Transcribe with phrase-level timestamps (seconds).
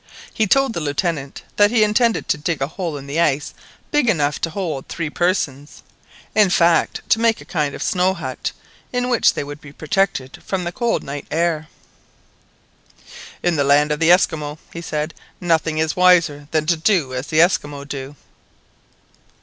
[0.33, 3.53] He told the Lieutenant that he intended to dig a hole in the ice
[3.91, 8.51] big enough to hold three persons—in fact to make a kind of snow hut,
[8.91, 11.67] in which they would be protected from the cold night air.
[13.43, 17.27] "In the land of the Esquimaux," he said, "nothing is wiser than to do as
[17.27, 18.15] the Esquimaux do."